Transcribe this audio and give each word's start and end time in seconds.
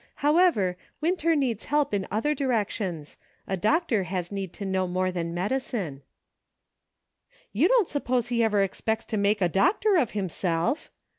However, 0.25 0.77
Winter 0.99 1.35
needs 1.35 1.65
help 1.65 1.93
in 1.93 2.07
other 2.09 2.33
directions; 2.33 3.17
a 3.45 3.55
doctor 3.55 4.05
has 4.05 4.31
need 4.31 4.51
to 4.53 4.65
know 4.65 4.87
more 4.87 5.11
than 5.11 5.31
medicine." 5.31 6.01
"You 7.53 7.67
don't 7.67 7.87
suppose 7.87 8.29
he 8.29 8.43
ever 8.43 8.63
expects 8.63 9.05
to 9.05 9.17
make 9.17 9.41
a 9.41 9.47
doctor 9.47 9.97
of 9.97 10.09
himself 10.17 10.89